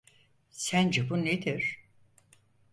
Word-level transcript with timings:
Sence 0.49 1.09
bu 1.09 1.25
nedir? 1.25 1.79